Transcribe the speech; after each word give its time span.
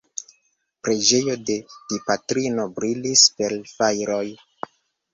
Preĝejo 0.87 1.35
de 1.51 1.59
Dipatrino 1.93 2.67
brilis 2.81 3.29
per 3.39 3.59
fajroj. 3.77 4.27